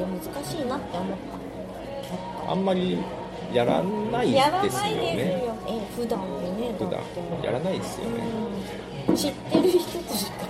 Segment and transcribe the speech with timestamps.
[0.00, 1.18] で難しいなって思っ
[2.46, 2.52] た。
[2.52, 2.98] あんまり
[3.52, 4.40] やらないですよね。
[4.40, 5.50] やらなにね
[5.96, 7.00] 普段。
[7.42, 10.46] やらないですよね、ん、知ってる人としか。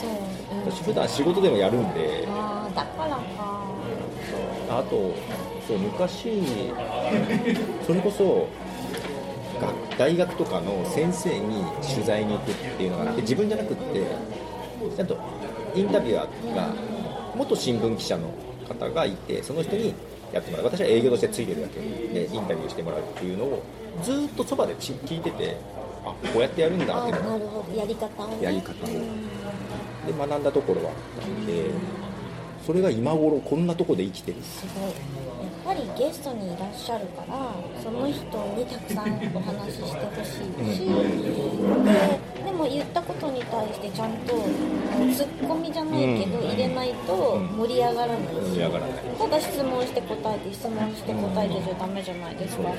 [0.00, 0.10] そう、
[0.56, 2.26] うん、私普段仕事でもやるんで。
[2.28, 3.22] ああだからか。
[4.70, 5.14] あと
[5.66, 6.72] そう昔
[7.86, 8.48] それこそ
[9.98, 14.06] 大学とかの先生に取材に行くっていうのがあって自分じゃなくって
[14.96, 15.16] ちゃんと
[15.74, 16.74] インタビュアーが
[17.34, 18.32] 元新聞記者の
[18.68, 19.94] 方がいてその人に
[20.32, 20.66] やってもらう。
[20.66, 23.62] 私は営業としてついてるだけでインタビューしてもらうっていうのを
[24.02, 25.56] ずーっとそばでち聞いてて
[26.04, 27.78] あこうやってやるんだっているほど。
[27.78, 28.42] やり方をね。
[28.42, 28.88] やり方を。
[28.88, 29.02] うん。
[30.06, 31.70] で学んだところはあったんで
[32.66, 34.42] それが今頃こんなとこで生きてる。
[34.42, 34.84] すごい。
[34.84, 38.18] やっぱりゲストにいらっしゃるからその人
[38.56, 41.01] にたくさんお話ししてほしいし、ででも言ったことに
[43.66, 44.34] 対してちゃんと
[45.14, 46.48] ツッコミじゃないけどうん。
[46.48, 48.18] 入れないと盛り上がらない。
[48.18, 48.58] し、
[49.18, 52.78] ただ質問して答えて質問して答えてじゃダメじゃないですか、だか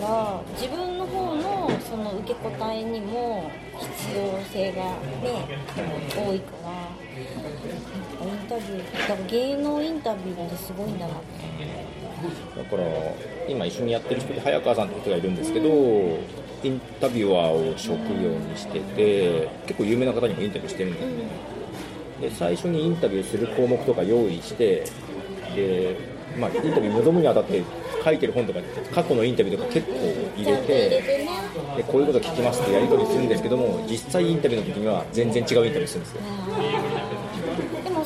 [0.00, 5.60] ら自分の方のその受け答えにも必要性がね
[6.14, 6.65] 多いから
[7.16, 8.98] インタビュー。
[9.08, 11.14] だから芸能インタビューってすごいんだな。
[11.14, 12.82] だから
[13.48, 15.68] 今一緒にやってる人で早川さんって人がいるんですけど
[16.64, 21.12] インタビュアーを職業にしてて結構有名な方にもインタビューしてるんですね、
[22.20, 24.84] で最初にインタビューする項目とか用意して
[25.54, 25.96] で、
[26.38, 27.62] まあ、インタビュー臨むにあたって
[28.02, 28.60] 書いてる本とか
[28.94, 29.94] 過去のインタビューとか結構
[30.36, 30.88] 入れて
[31.76, 36.22] でこういうこと聞きますってやり取りするんですけども実際インタビューの時には全然違うインタビューするんですよ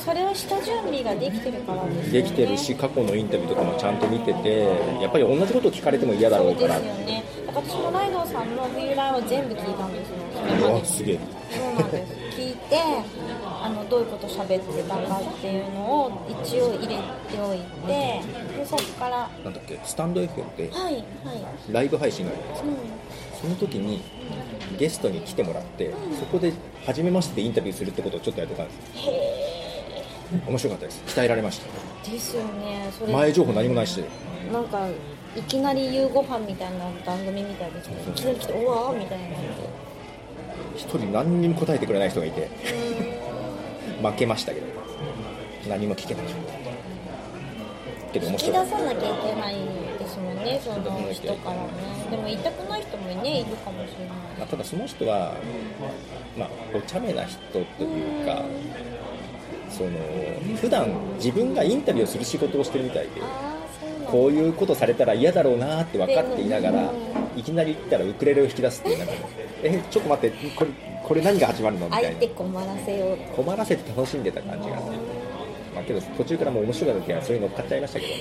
[0.03, 2.21] それは下準備ができてるからですよね。
[2.21, 4.63] できてるし過去のインタビューとかもちゃんと見てて
[5.01, 6.79] やっぱり同じことを聞かれても嫌だろそううでから。
[6.79, 10.15] すよねだから私もライドウさんの冬来は全部聞いたんですよ。
[10.61, 11.19] それすげえ。
[11.51, 12.13] そうなんです。
[12.41, 12.77] 聞いて
[13.63, 16.11] あのどういうこと喋ってたかっていうのを
[16.43, 18.21] 一応入れておいて
[18.57, 21.03] でそこからなんだっけスタンド FM ってはいはい。
[21.71, 22.65] ライブ配信があるんですよ。
[22.67, 22.75] うん。
[23.41, 24.01] その時に
[24.79, 26.53] ゲストに来てもらってそこで
[26.85, 28.77] 初めましてでインタビューするってことをちょっとやってたんです
[29.09, 29.11] へ
[30.47, 31.03] 面白かったです。
[31.07, 31.67] 鍛えられました。
[32.07, 32.89] えですよね。
[32.97, 33.13] それ。
[33.13, 34.03] 前情報何もないし。
[34.51, 34.87] なんか
[35.35, 37.81] いきなり夕ご飯みたいな番組みたいでい
[38.13, 39.25] きなり来て「うわー」みたいな。
[40.75, 42.49] 一人何にも答えてくれない人がいて。
[44.01, 44.67] 負けましたけど。
[45.69, 46.25] 何も聞けない
[48.11, 49.55] けど面引き出さなきゃいけない
[49.97, 51.69] ですもんねその人からね。
[52.09, 54.07] でも言いたくない人もねいるかもしれない。
[54.35, 55.35] た、まあ、ただその人は、
[56.37, 58.41] まあ、お茶目な人というか
[59.71, 59.91] その
[60.57, 63.09] 普段自分がインタビューをする仕事をしてるみたいで
[64.07, 66.93] こういうことされたら嫌だろうなって分かっていながらう
[67.35, 69.13] いきなり言ったらウクレレを引き出すっていうなんか
[69.63, 70.71] えちょっと待ってこれ
[71.03, 71.85] これ何が始まるの？
[71.87, 73.17] みたい相な手困らせよう。
[73.17, 74.89] と困らせて楽しんでた感じがあって、
[75.75, 78.11] まあ、けど途中からもう面白い時はそれに乗っかっちゃいましたけど。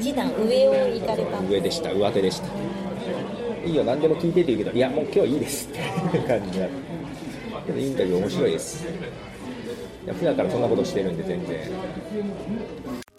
[0.00, 1.40] 一段上を行かれた。
[1.48, 2.48] 上でした上手でした。
[3.66, 5.72] いいよ何でも聞いてって言うけどいやもう今日いいですっ
[6.10, 6.72] ていう感じになる。
[7.66, 8.86] けどインタビュー面白いです
[10.04, 13.09] いや普段からそんなことしてるんで全然。